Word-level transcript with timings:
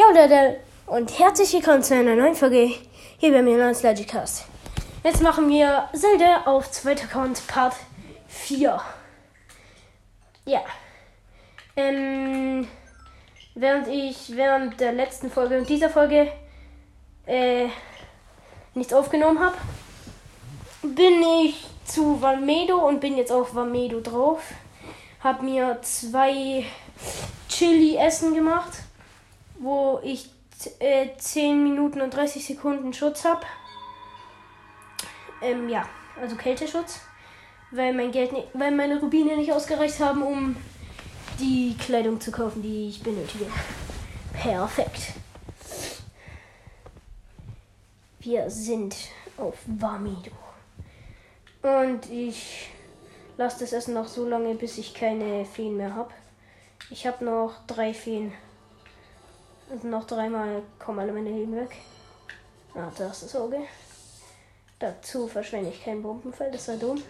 Ja, 0.00 0.18
Leute, 0.18 0.58
und 0.86 1.18
herzlich 1.18 1.52
willkommen 1.52 1.82
zu 1.82 1.94
einer 1.94 2.16
neuen 2.16 2.34
Folge 2.34 2.70
hier 3.18 3.32
bei 3.32 3.42
mir 3.42 3.58
in 3.58 3.82
Logicast. 3.82 4.46
Jetzt 5.04 5.20
machen 5.20 5.46
wir 5.50 5.90
Zelda 5.92 6.44
auf 6.46 6.70
zweiter 6.70 7.04
Account 7.04 7.46
Part 7.46 7.74
4. 8.28 8.80
Ja. 10.46 10.60
Ähm, 11.76 12.66
während 13.54 13.88
ich 13.88 14.34
während 14.34 14.80
der 14.80 14.92
letzten 14.92 15.30
Folge 15.30 15.58
und 15.58 15.68
dieser 15.68 15.90
Folge 15.90 16.32
äh, 17.26 17.66
nichts 18.72 18.94
aufgenommen 18.94 19.38
habe, 19.38 19.58
bin 20.80 21.22
ich 21.44 21.62
zu 21.84 22.22
Vamedo 22.22 22.88
und 22.88 23.00
bin 23.00 23.18
jetzt 23.18 23.32
auf 23.32 23.54
Vamedo 23.54 24.00
drauf. 24.00 24.40
Hab 25.22 25.42
mir 25.42 25.78
zwei 25.82 26.64
Chili-Essen 27.50 28.34
gemacht, 28.34 28.78
wo 29.60 30.00
ich 30.02 30.30
äh, 30.78 31.08
10 31.16 31.62
Minuten 31.62 32.00
und 32.00 32.14
30 32.14 32.44
Sekunden 32.44 32.92
Schutz 32.92 33.24
habe. 33.24 33.42
Ähm, 35.42 35.68
ja, 35.68 35.88
also 36.20 36.36
Kälteschutz. 36.36 37.00
Weil 37.70 37.94
mein 37.94 38.10
Geld 38.10 38.32
weil 38.52 38.72
meine 38.72 38.98
Rubine 38.98 39.36
nicht 39.36 39.52
ausgereicht 39.52 40.00
haben, 40.00 40.22
um 40.22 40.56
die 41.38 41.76
Kleidung 41.78 42.20
zu 42.20 42.32
kaufen, 42.32 42.62
die 42.62 42.88
ich 42.88 43.02
benötige. 43.02 43.46
Perfekt. 44.32 45.12
Wir 48.18 48.50
sind 48.50 48.96
auf 49.36 49.54
Vamido. 49.66 50.32
Und 51.62 52.10
ich 52.10 52.70
lasse 53.36 53.60
das 53.60 53.72
Essen 53.72 53.94
noch 53.94 54.08
so 54.08 54.26
lange, 54.28 54.54
bis 54.54 54.78
ich 54.78 54.94
keine 54.94 55.44
Feen 55.44 55.76
mehr 55.76 55.94
habe. 55.94 56.10
Ich 56.90 57.06
habe 57.06 57.24
noch 57.24 57.54
drei 57.66 57.94
Feen. 57.94 58.32
Noch 59.84 60.04
dreimal 60.06 60.62
kommen 60.78 60.98
alle 60.98 61.12
meine 61.12 61.30
Leben 61.30 61.54
weg. 61.54 61.76
Ah, 62.74 62.90
das 62.98 63.22
ist 63.22 63.36
okay. 63.36 63.68
Dazu 64.80 65.28
verschwende 65.28 65.70
ich 65.70 65.84
kein 65.84 66.02
Bombenfeld, 66.02 66.54
das 66.54 66.66
sei 66.66 66.76
dumm. 66.76 67.00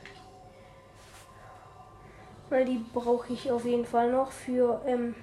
Weil 2.51 2.65
die 2.65 2.85
brauche 2.93 3.33
ich 3.33 3.51
auf 3.51 3.65
jeden 3.65 3.87
Fall 3.87 4.13
noch 4.13 4.31
für 4.31 4.83
ähm, 4.87 5.15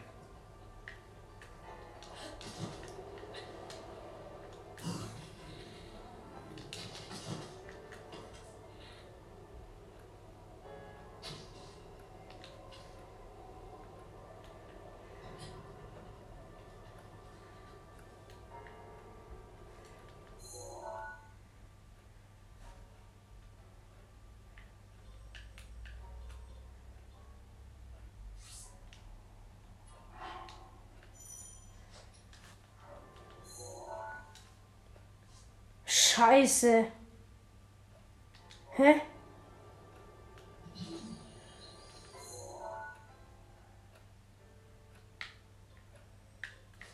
Scheiße. 36.18 36.86
Hä? 38.72 39.02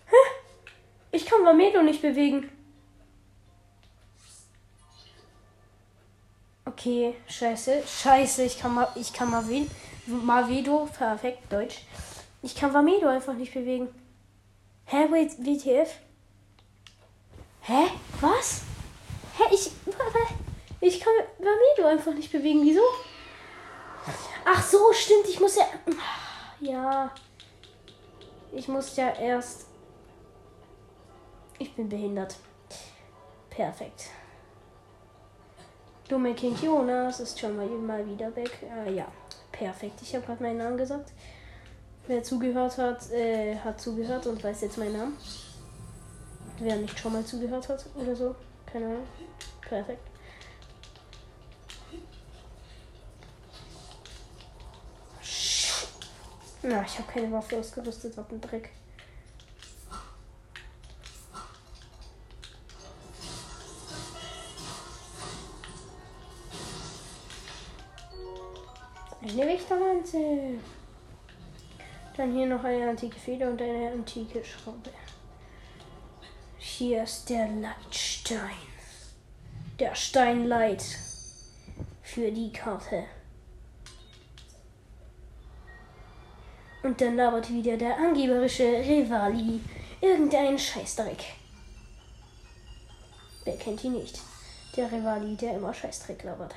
Hä? 0.06 0.16
Ich 1.12 1.26
kann 1.26 1.42
Mamedo 1.42 1.82
nicht 1.84 2.02
bewegen. 2.02 2.52
Okay, 6.66 7.16
scheiße. 7.30 7.84
Scheiße, 7.88 8.44
ich 8.44 8.60
kann 8.60 8.74
mal 8.74 8.90
ich 8.96 9.14
kann 9.14 9.30
mal 9.30 9.46
Mavedo, 10.06 10.90
perfekt 10.98 11.50
Deutsch. 11.50 11.86
Ich 12.42 12.56
kann 12.56 12.74
Vamedo 12.74 13.08
einfach 13.08 13.36
nicht 13.36 13.54
bewegen. 13.54 13.88
Hä, 14.84 15.08
WTF? 15.10 15.96
Hä? 17.62 17.88
Was? 18.20 18.73
Ich. 20.84 21.00
Kann 21.00 21.14
Vamido 21.40 21.88
einfach 21.90 22.14
nicht 22.14 22.32
bewegen. 22.32 22.62
Wieso? 22.62 22.82
Ach 24.44 24.62
so, 24.62 24.92
stimmt. 24.92 25.28
Ich 25.30 25.40
muss 25.40 25.56
ja. 25.56 25.66
Ja. 26.60 27.12
Ich 28.52 28.68
muss 28.68 28.96
ja 28.98 29.10
erst. 29.16 29.68
Ich 31.58 31.74
bin 31.74 31.88
behindert. 31.88 32.36
Perfekt. 33.50 34.10
Dumme 36.10 36.34
Kind 36.36 36.62
Jonas 36.62 37.22
ist 37.22 37.40
schon 37.40 37.56
mal, 37.56 37.66
mal 37.66 38.06
wieder 38.06 38.36
weg. 38.36 38.52
Äh, 38.64 38.94
ja, 38.94 39.08
perfekt. 39.52 40.02
Ich 40.02 40.14
habe 40.14 40.26
gerade 40.26 40.44
meinen 40.44 40.58
Namen 40.58 40.78
gesagt. 40.78 41.14
Wer 42.08 42.22
zugehört 42.22 42.78
hat, 42.78 43.10
äh, 43.12 43.56
hat 43.56 43.80
zugehört 43.80 44.28
und 44.28 44.44
weiß 44.44 44.62
jetzt 44.62 44.78
meinen 44.78 44.98
Namen. 44.98 45.18
Wer 46.60 46.76
nicht 46.76 47.00
schon 47.00 47.14
mal 47.14 47.24
zugehört 47.24 47.70
hat 47.70 47.86
oder 47.96 48.14
so. 48.14 48.36
Keine 48.66 48.88
Ahnung. 48.88 49.08
Perfekt. 49.62 50.13
Na, 56.66 56.82
ich 56.82 56.98
habe 56.98 57.12
keine 57.12 57.30
Waffe 57.30 57.58
ausgerüstet, 57.58 58.16
was 58.16 58.32
ein 58.32 58.40
Dreck. 58.40 58.70
Eine 69.22 69.48
Wächterlanze. 69.48 70.18
Dann 72.16 72.34
hier 72.34 72.46
noch 72.46 72.64
eine 72.64 72.90
antike 72.90 73.20
Feder 73.20 73.50
und 73.50 73.62
eine 73.62 73.92
antike 73.92 74.44
Schraube. 74.46 74.92
Hier 76.58 77.04
ist 77.04 77.30
der 77.30 77.50
Leitstein. 77.50 78.40
Der 79.80 79.96
Steinleit 79.96 80.84
für 82.02 82.32
die 82.32 82.54
Karte. 82.54 83.04
Und 86.84 87.00
dann 87.00 87.16
labert 87.16 87.50
wieder 87.50 87.78
der 87.78 87.98
angeberische 87.98 88.64
Rivali 88.64 89.62
irgendein 90.02 90.60
Scheißdreck. 90.60 91.24
Wer 93.46 93.58
kennt 93.58 93.84
ihn 93.86 93.94
nicht? 93.94 94.20
Der 94.76 94.92
Rivali, 94.92 95.36
der 95.38 95.56
immer 95.56 95.74
Scheißdreck 95.74 96.24
labert. 96.24 96.54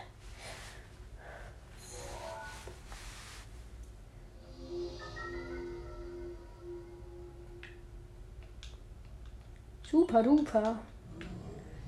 Super 9.88 10.22
duper. 10.24 10.78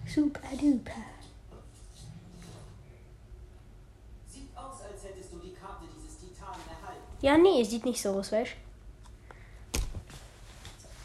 Super 0.07 0.57
duper. 0.57 0.93
Sieht 4.29 4.57
aus, 4.57 4.83
als 4.83 5.05
hättest 5.05 5.33
du 5.33 5.39
die 5.39 5.53
Karte 5.53 5.87
dieses 5.93 6.19
Titanen 6.19 6.63
erhalten. 6.71 7.08
Ja, 7.21 7.37
nee, 7.37 7.65
sieht 7.65 7.85
nicht 7.85 8.01
so 8.01 8.11
aus, 8.11 8.31
weißt 8.31 8.53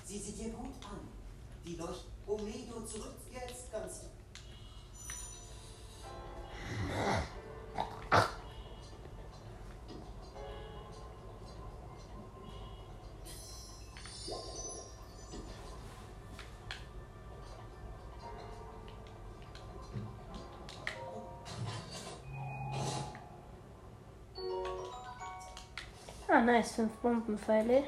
Sie 0.06 0.20
sieht 0.20 0.38
dir 0.38 0.50
gut 0.50 0.86
an. 0.86 1.00
Die 1.66 1.76
leuchtet 1.76 2.06
Omedo 2.28 2.86
zurück 2.86 3.16
jetzt 3.32 3.72
ganz 3.72 4.02
Ah, 26.36 26.42
nice, 26.42 26.72
fünf 26.72 26.92
Bombenpfeile. 26.94 27.84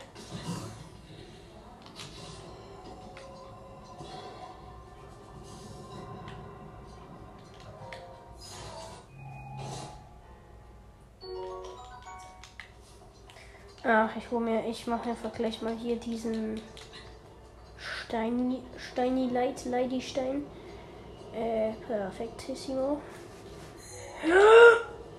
Ach, 13.84 14.16
ich 14.16 14.30
hole 14.30 14.46
mir, 14.46 14.68
ich 14.68 14.86
mache 14.86 15.10
einfach 15.10 15.34
gleich 15.34 15.64
mal 15.64 15.76
hier 15.76 15.96
diesen 15.96 16.62
Steini, 17.80 18.62
Steini 18.78 19.30
Light, 19.30 19.66
Lady 19.66 20.00
Stein. 20.00 20.46
Äh, 21.34 21.72
perfektissimo. 21.88 23.02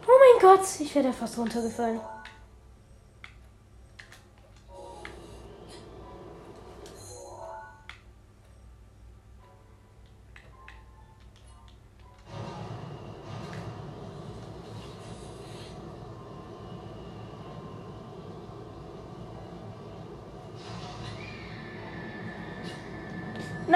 Oh 0.08 0.12
mein 0.20 0.40
Gott, 0.40 0.64
ich 0.78 0.94
werde 0.94 1.12
fast 1.12 1.36
runtergefallen. 1.36 2.00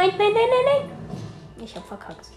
Nein, 0.00 0.14
nein, 0.16 0.32
nein, 0.32 0.48
nein, 0.48 0.88
nein. 0.88 1.62
Ich 1.62 1.76
hab 1.76 1.86
verkackt. 1.86 2.30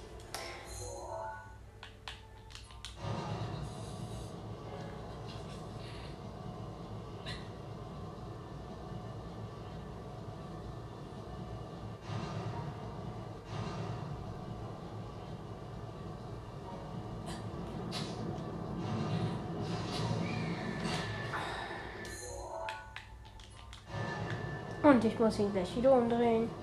Und 24.81 25.06
ich 25.06 25.18
muss 25.18 25.39
ihn 25.39 25.50
gleich 25.54 25.74
wieder 25.77 25.94
umdrehen. 25.94 26.62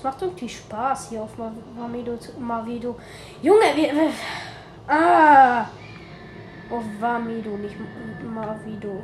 Es 0.00 0.04
macht 0.04 0.22
irgendwie 0.22 0.48
Spaß 0.48 1.10
hier 1.10 1.22
auf 1.22 1.36
Mavido. 1.36 2.18
Mavido. 2.38 2.98
Junge, 3.42 3.76
wir. 3.76 4.10
Ah! 4.88 5.66
Auf 6.70 6.84
Vamido, 6.98 7.50
nicht 7.58 7.76
Mavido. 8.22 9.02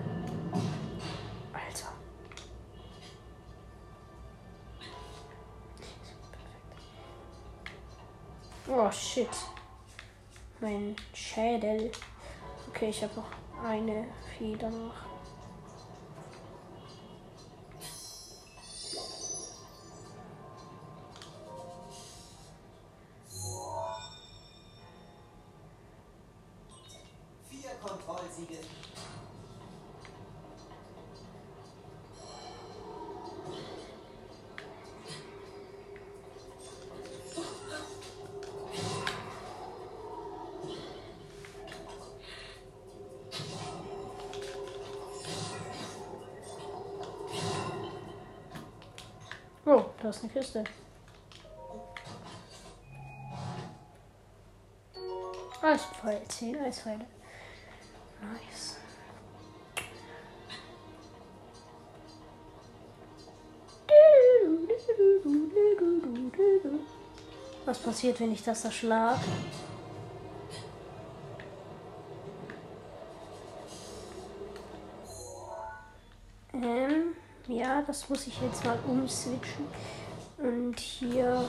Alter. 1.53 1.93
Oh 8.67 8.91
shit. 8.91 9.29
Mein 10.61 10.97
Schädel. 11.13 11.93
Okay, 12.71 12.89
ich 12.89 13.03
habe 13.03 13.17
noch 13.17 13.69
eine 13.69 14.07
Feder 14.39 14.71
noch. 14.71 15.06
Kontrollsiege. 28.37 28.59
Oh, 49.65 49.85
da 50.01 50.11
ist 50.11 50.23
eine 50.23 50.33
Kiste. 50.33 50.65
Eispfeil, 55.63 56.23
10 56.29 56.61
Eispfeile. 56.61 57.16
Nice. 58.21 58.77
Was 67.65 67.79
passiert, 67.79 68.21
wenn 68.21 68.33
ich 68.33 68.43
das 68.43 68.65
erschlag? 68.65 69.19
Ähm, 76.53 77.15
ja, 77.49 77.83
das 77.83 78.09
muss 78.09 78.27
ich 78.27 78.41
jetzt 78.41 78.65
mal 78.65 78.79
umswitchen. 78.87 79.67
Und 80.39 80.79
hier. 80.79 81.45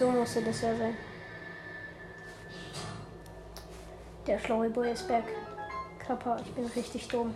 So 0.00 0.10
musste 0.10 0.40
das 0.40 0.62
ja 0.62 0.74
sein. 0.74 0.96
Der 4.26 4.38
schlaue 4.38 4.70
Boy 4.70 4.92
ist 4.92 5.06
back. 5.06 5.24
Kappa, 5.98 6.38
ich 6.42 6.52
bin 6.54 6.64
richtig 6.64 7.06
dumm. 7.08 7.34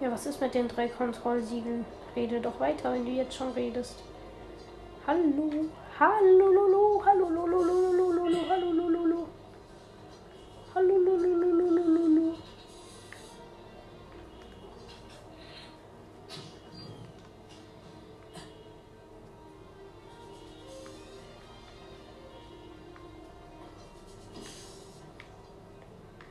Ja, 0.00 0.10
was 0.10 0.24
ist 0.24 0.40
mit 0.40 0.54
den 0.54 0.68
drei 0.68 0.88
Kontrollsiegeln? 0.88 1.84
Rede 2.14 2.40
doch 2.40 2.58
weiter, 2.60 2.94
wenn 2.94 3.04
du 3.04 3.10
jetzt 3.10 3.34
schon 3.34 3.52
redest. 3.52 3.96
Hallo, 5.06 5.68
hallo, 5.98 6.46
hallo, 6.46 6.85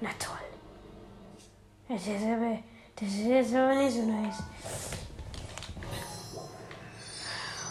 Na 0.06 0.12
toll. 0.20 0.38
Das 1.90 2.06
ist 2.06 2.24
aber, 2.24 2.60
das 2.96 3.10
ist 3.10 3.26
jetzt 3.26 3.56
aber 3.56 3.74
nicht 3.74 3.96
so 3.96 4.04
nice. 4.04 4.44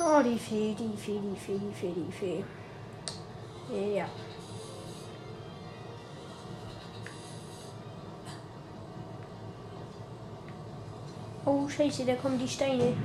Oh, 0.00 0.20
die 0.20 0.36
Fee, 0.36 0.74
die 0.74 0.96
Fee, 0.96 1.20
die 1.20 1.36
Fee, 1.36 1.58
die 1.58 1.72
Fee, 1.72 1.92
die 1.94 2.12
Fee. 2.12 2.44
Ja. 3.96 4.08
Oh, 11.44 11.68
scheiße, 11.68 12.04
da 12.04 12.16
kommen 12.16 12.38
die 12.40 12.48
Steine. 12.48 12.96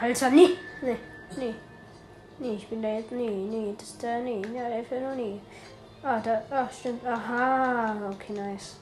Alter, 0.00 0.30
nee, 0.30 0.50
nee, 0.80 0.96
nee. 1.36 1.54
Nee, 2.38 2.54
ich 2.56 2.68
bin 2.68 2.82
da 2.82 2.88
jetzt, 2.88 3.12
nee, 3.12 3.28
nee, 3.28 3.74
das 3.78 3.96
da, 3.98 4.18
nee, 4.18 4.42
ja, 4.54 4.68
der 4.68 4.84
fährt 4.84 5.02
noch 5.02 5.14
nie. 5.14 5.40
Ah, 6.02 6.18
da, 6.20 6.42
ach, 6.50 6.72
stimmt, 6.72 7.06
aha, 7.06 8.10
okay, 8.12 8.32
nice. 8.32 8.76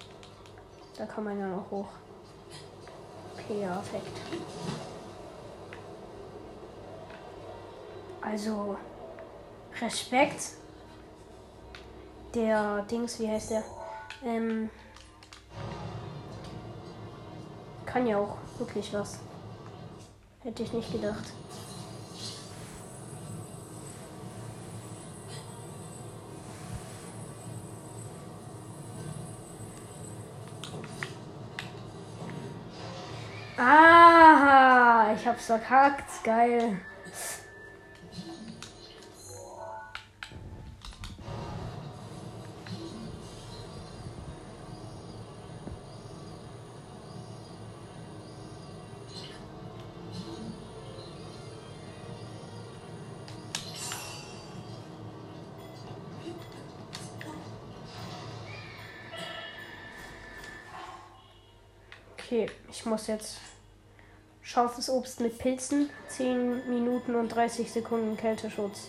Da 0.96 1.06
kann 1.06 1.24
man 1.24 1.38
ja 1.38 1.46
noch 1.46 1.70
hoch. 1.70 1.88
Perfekt. 3.36 4.20
Also, 8.20 8.76
Respekt. 9.80 10.42
Der 12.34 12.82
Dings, 12.90 13.20
wie 13.20 13.28
heißt 13.28 13.50
der? 13.50 13.64
Ähm, 14.24 14.70
kann 17.84 18.06
ja 18.06 18.16
auch 18.16 18.36
wirklich 18.58 18.92
was. 18.94 19.18
Hätte 20.40 20.62
ich 20.62 20.72
nicht 20.72 20.90
gedacht. 20.90 21.32
Ah, 33.64 35.12
ich 35.14 35.24
hab's 35.24 35.46
verkackt. 35.46 36.24
Geil. 36.24 36.80
Okay, 62.18 62.50
ich 62.68 62.84
muss 62.86 63.06
jetzt 63.06 63.51
scharfes 64.52 64.90
Obst 64.90 65.20
mit 65.20 65.38
Pilzen, 65.38 65.88
10 66.08 66.68
Minuten 66.68 67.14
und 67.14 67.30
30 67.30 67.72
Sekunden 67.72 68.18
Kälteschutz. 68.18 68.88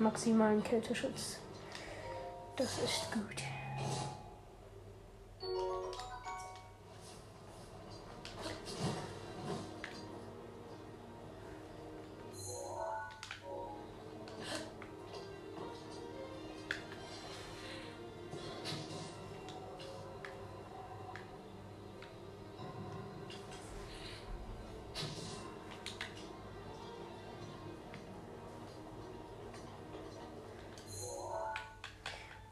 Maximalen 0.00 0.64
Kälteschutz. 0.64 1.36
Das 2.56 2.78
ist 2.78 3.12
gut. 3.12 3.42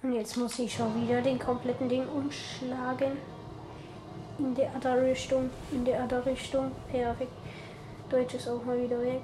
Und 0.04 0.12
jetzt 0.12 0.36
muss 0.36 0.58
ich 0.58 0.74
schon 0.74 1.00
wieder 1.00 1.22
den 1.22 1.38
kompletten 1.38 1.88
Ding 1.88 2.06
umschlagen. 2.06 3.16
In 4.38 4.54
der 4.54 4.74
andere 4.74 5.02
Richtung. 5.06 5.48
In 5.72 5.82
der 5.82 6.02
andere 6.02 6.26
Richtung. 6.26 6.72
Perfekt. 6.90 7.32
Deutsch 8.10 8.34
ist 8.34 8.46
auch 8.46 8.62
mal 8.64 8.78
wieder 8.82 9.00
weg. 9.00 9.22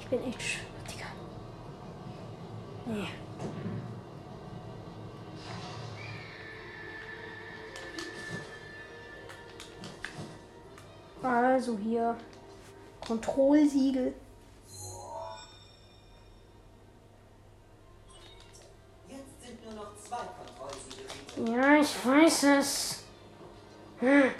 Ich 0.00 0.06
bin 0.06 0.24
echt 0.24 0.40
sch- 0.40 0.60
Digga. 0.90 1.04
Nee. 2.86 3.08
Also 11.22 11.76
hier 11.78 12.16
Kontrollsiegel. 13.06 14.14
Ich 21.88 22.06
weiß 22.06 22.42
es. 22.44 23.04
Hm. 24.00 24.30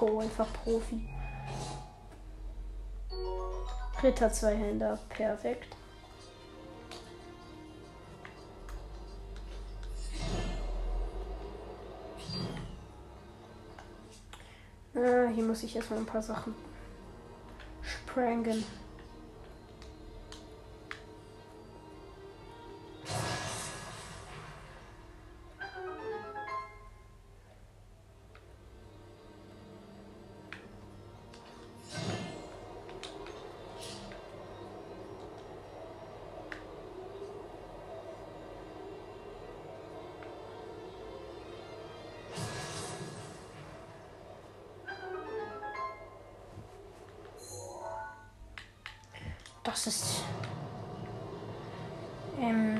Oh, 0.00 0.18
einfach 0.18 0.48
Profi. 0.64 1.08
Ritter 4.02 4.32
Zweihänder, 4.32 4.98
perfekt. 5.08 5.76
Ah, 14.94 15.28
hier 15.34 15.44
muss 15.44 15.62
ich 15.62 15.74
erstmal 15.74 16.00
ein 16.00 16.06
paar 16.06 16.22
Sachen 16.22 16.54
sprengen. 17.82 18.62
Das 49.64 49.86
ist. 49.86 50.22
Ähm. 52.40 52.71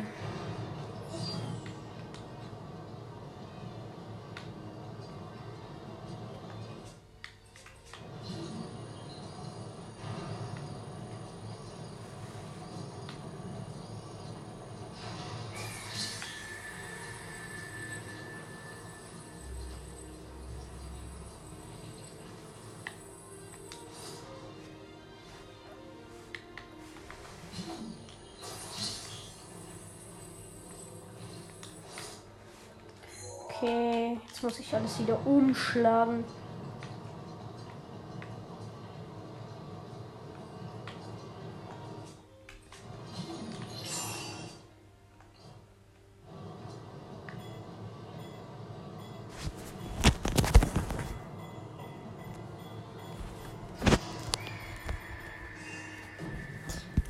Okay, 33.62 34.18
jetzt 34.26 34.42
muss 34.42 34.58
ich 34.58 34.74
alles 34.74 34.98
wieder 34.98 35.24
umschlagen. 35.24 36.24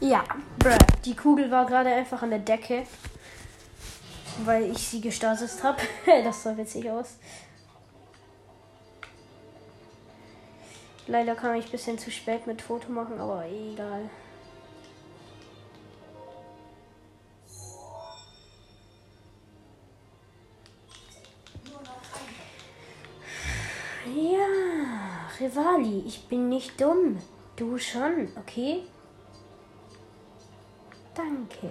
Ja, 0.00 0.22
bruh. 0.58 0.76
Die 1.06 1.16
Kugel 1.16 1.50
war 1.50 1.64
gerade 1.64 1.88
einfach 1.88 2.20
an 2.20 2.28
der 2.28 2.40
Decke 2.40 2.84
weil 4.46 4.70
ich 4.70 4.88
sie 4.88 5.00
gestartet 5.00 5.50
habe. 5.62 5.82
das 6.24 6.42
sah 6.42 6.56
witzig 6.56 6.90
aus. 6.90 7.16
Leider 11.06 11.34
kam 11.34 11.56
ich 11.56 11.66
ein 11.66 11.70
bisschen 11.70 11.98
zu 11.98 12.10
spät 12.10 12.46
mit 12.46 12.62
Foto 12.62 12.90
machen, 12.90 13.20
aber 13.20 13.44
egal. 13.46 14.08
Ja, 24.14 25.28
Rivali, 25.40 26.04
ich 26.06 26.28
bin 26.28 26.48
nicht 26.48 26.80
dumm. 26.80 27.18
Du 27.56 27.78
schon, 27.78 28.28
okay? 28.36 28.82
Danke. 31.14 31.70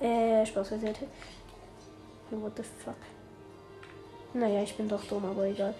Äh, 0.00 0.44
Spaß 0.44 0.70
beiseite. 0.70 1.06
What 2.30 2.56
the 2.56 2.62
fuck? 2.62 2.96
Naja, 4.34 4.62
ich 4.62 4.76
bin 4.76 4.88
doch 4.88 5.04
dumm, 5.04 5.24
aber 5.24 5.44
egal. 5.44 5.74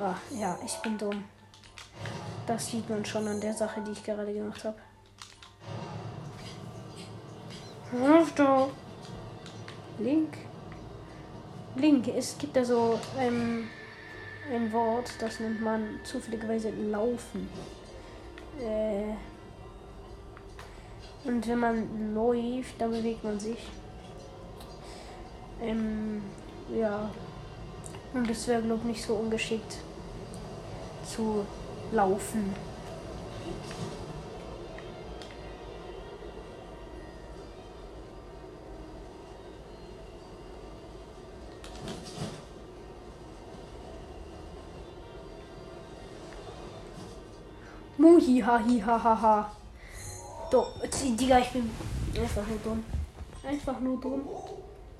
Ah, 0.00 0.14
ja, 0.30 0.58
ich 0.64 0.76
bin 0.76 0.96
dumm. 0.96 1.24
Das 2.46 2.68
sieht 2.68 2.88
man 2.88 3.04
schon 3.04 3.26
an 3.26 3.40
der 3.40 3.54
Sache, 3.54 3.80
die 3.80 3.92
ich 3.92 4.04
gerade 4.04 4.32
gemacht 4.32 4.62
habe. 4.64 4.76
Doch. 8.36 8.70
Link. 9.98 10.36
Link. 11.76 12.08
Es 12.08 12.36
gibt 12.38 12.56
da 12.56 12.64
so 12.64 13.00
ähm, 13.18 13.68
ein 14.52 14.72
Wort, 14.72 15.10
das 15.18 15.40
nennt 15.40 15.60
man 15.60 16.00
zufälligerweise 16.04 16.70
Laufen. 16.70 17.48
Äh, 18.60 19.14
und 21.24 21.48
wenn 21.48 21.58
man 21.58 22.14
läuft, 22.14 22.80
dann 22.80 22.90
bewegt 22.90 23.24
man 23.24 23.38
sich. 23.38 23.58
Ähm, 25.60 26.22
ja. 26.74 27.10
Und 28.12 28.30
es 28.30 28.46
wäre, 28.46 28.62
glaube 28.62 28.80
ich, 28.82 28.88
nicht 28.88 29.04
so 29.04 29.14
ungeschickt 29.14 29.78
zu 31.04 31.44
laufen. 31.92 32.54
Muhi, 47.98 48.42
doch, 50.50 50.72
Digga, 51.02 51.38
ich 51.40 51.50
bin 51.50 51.70
einfach 52.16 52.46
nur 52.46 52.58
dumm. 52.58 52.84
Einfach 53.42 53.80
nur 53.80 54.00
dumm. 54.00 54.22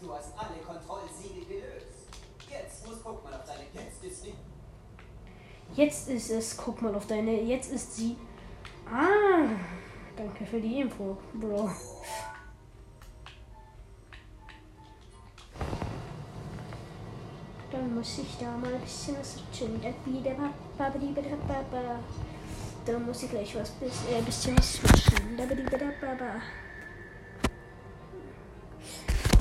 Du 0.00 0.12
hast 0.12 0.32
alle 0.36 0.58
Kontrollsiegel 0.58 1.44
gelöst. 1.44 1.86
Jetzt 2.50 2.86
muss 2.86 2.96
guck 3.02 3.24
mal 3.24 3.34
auf 3.34 3.44
deine. 3.44 3.62
Jetzt 3.72 4.04
ist 4.04 4.22
sie. 4.22 4.34
Jetzt 5.74 6.08
ist 6.08 6.30
es, 6.30 6.56
guck 6.56 6.82
mal 6.82 6.94
auf 6.94 7.06
deine. 7.06 7.42
Jetzt 7.42 7.72
ist 7.72 7.96
sie. 7.96 8.16
Ah, 8.90 9.48
danke 10.16 10.44
für 10.46 10.60
die 10.60 10.80
Info, 10.80 11.16
Bro. 11.34 11.70
Dann 17.70 17.94
muss 17.94 18.18
ich 18.18 18.36
da 18.38 18.56
mal 18.56 18.74
ein 18.74 18.80
bisschen 18.80 19.16
was 19.18 19.36
chillen. 19.52 19.80
Da 22.86 22.96
muss 23.00 23.24
ich 23.24 23.30
gleich 23.30 23.52
was 23.56 23.70
bis, 23.70 23.92
äh, 24.08 24.22
bisschen 24.22 24.56
was 24.56 24.74
switchen. 24.74 25.36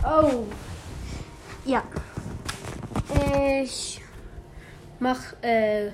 Oh. 0.03 0.45
Ja. 1.63 1.83
Ich 3.61 4.01
mach, 4.99 5.33
äh, 5.43 5.91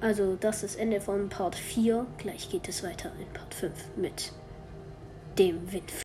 also 0.00 0.36
das 0.36 0.62
ist 0.62 0.76
Ende 0.76 1.00
von 1.00 1.28
Part 1.28 1.56
4. 1.56 2.06
Gleich 2.18 2.48
geht 2.48 2.68
es 2.68 2.84
weiter 2.84 3.10
in 3.18 3.26
Part 3.32 3.52
5 3.54 3.72
mit 3.96 4.32
dem 5.36 5.72
Wind. 5.72 5.90